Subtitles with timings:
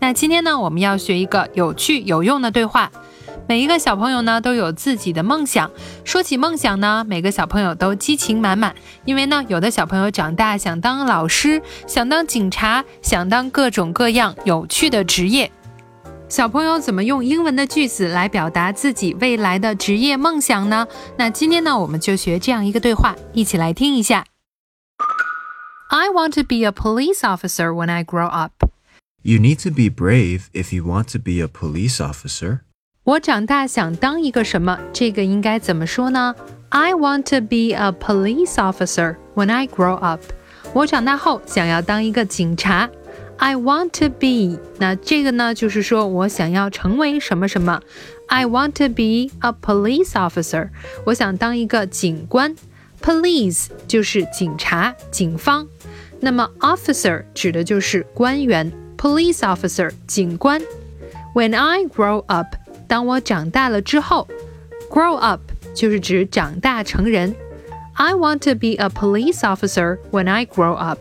[0.00, 2.90] 那今天呢，我们要学一个有趣有用的对话。
[3.48, 5.70] 每一个小朋友呢都有自己的梦想。
[6.04, 15.50] 说起梦想呢，每个小朋友都激情满满，因为呢，有的小朋友长大想当老师，想当警察，想当各种各样有趣的职业。
[16.28, 20.86] 小朋友怎么用英文的句子来表达自己未来的职业梦想呢？
[21.16, 24.26] 那今天呢，我们就学这样一个对话，一起来听一下。
[25.88, 28.52] I want to be a police officer when I grow up.
[29.21, 32.59] You need to be brave if you want to be a police officer.
[33.03, 34.79] 我长大想当一个什么？
[34.93, 36.35] 这个应该怎么说呢？
[36.69, 40.21] I want to be a police officer when I grow up.
[40.73, 42.89] 我长大后想要当一个警察。
[43.37, 47.81] I want to be，那这个呢，就是说我想要成为什么什么。
[48.27, 50.69] I want to be a police officer，
[51.05, 52.55] 我想当一个警官。
[53.01, 55.67] Police 就是警察、警方，
[56.21, 58.71] 那么 officer 指的就是官员。
[58.98, 60.60] Police officer 警官。
[61.34, 62.48] When I grow up，
[62.88, 64.26] 当我长大了之后
[64.90, 65.40] ，grow up
[65.72, 67.34] 就是指长大成人。
[67.94, 70.98] I want to be a police officer when I grow up。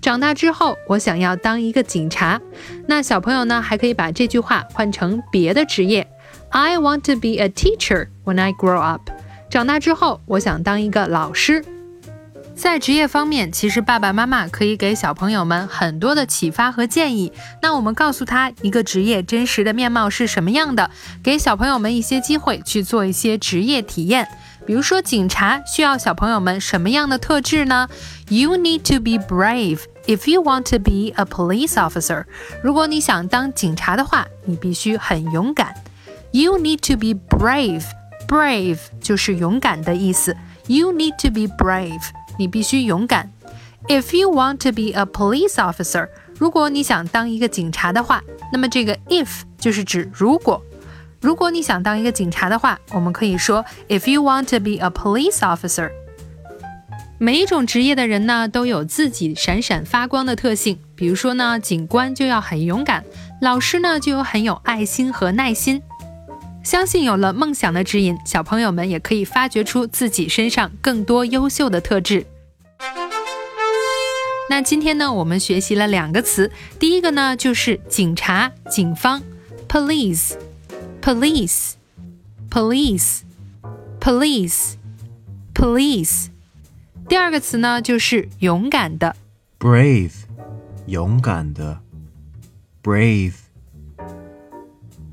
[0.00, 2.40] 长大之后，我想要当一个警察。
[2.86, 6.08] 那小朋友呢，还可以把这句话换成别的职业。
[6.50, 9.10] I want to be a teacher when I grow up。
[9.50, 11.64] 长大之后，我想当一个老师。
[12.54, 17.32] 在职业方面，其实爸爸妈妈可以给小朋友们很多的启发和建议。
[17.60, 20.90] 那我们告诉他一个职业真实的面貌是什么样的，
[21.22, 24.28] 给小朋友们一些机会去做一些职业体验。
[24.64, 27.88] 比如说，警察需要小朋友们什么样的特质呢
[28.28, 32.24] ？You need to be brave if you want to be a police officer。
[32.62, 35.74] 如果你想当警察的话，你必须很勇敢。
[36.30, 37.82] You need to be brave。
[38.28, 40.36] Brave 就是勇敢的意思。
[40.68, 42.00] You need to be brave。
[42.38, 43.30] 你必须勇敢。
[43.88, 48.22] If you want to be a police officer，如果你想当一个警察的话，
[48.52, 50.62] 那么这个 if 就是指如果。
[51.20, 55.90] 如果你想当一个警察的话，我们可以说 If you want to be a police officer。
[57.18, 60.80] 每一种职业的人呢，都有自己闪闪发光的特性。
[60.96, 63.04] 比如说呢，警官就要很勇敢，
[63.40, 65.80] 老师呢就有很有爱心和耐心。
[66.62, 72.26] 相信有了梦想的指引，小朋友们也可以发掘出自己身上更多优秀的特质。
[74.48, 79.22] 那今天呢，我们学习了两个词，第一个呢就是警察、警方
[79.68, 80.34] ，police。
[81.02, 81.72] police,
[82.48, 83.22] police,
[83.98, 84.74] police,
[85.52, 86.28] police。
[87.08, 89.16] 第二个词呢，就是勇敢的
[89.58, 90.12] ，brave，
[90.86, 91.80] 勇敢的
[92.84, 93.34] ，brave,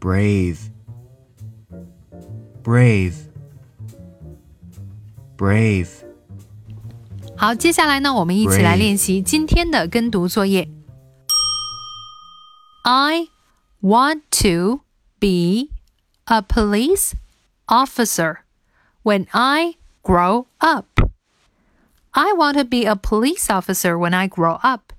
[0.00, 0.58] brave,
[2.63, 3.13] brave,
[5.37, 5.89] brave。
[7.35, 10.69] 好，接下来呢，我们一起来练习今天的跟读作业。
[12.83, 13.27] I
[13.81, 14.81] want to
[15.19, 15.69] be
[16.25, 17.13] a police
[17.67, 18.37] officer
[19.03, 20.85] when I grow up.
[22.11, 24.93] I want to be a police officer when I grow up.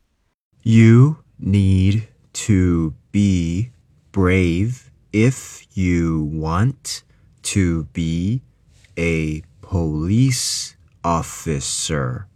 [0.62, 2.08] You need
[2.46, 3.70] to be
[4.12, 7.02] brave if you want
[7.42, 8.40] to be
[8.96, 12.26] a police officer.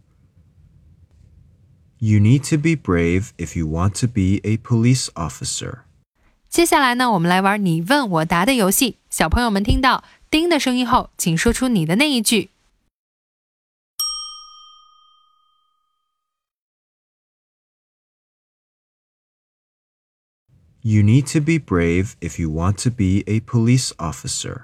[1.99, 5.83] You need to be brave if you want to be a police officer.
[6.49, 8.97] 接下来呢，我们来玩你问我答的游戏。
[9.09, 12.49] 小朋友们听到“叮”的声音后，请说出你的那一句。
[20.81, 24.63] You need to be brave if you want to be a police officer.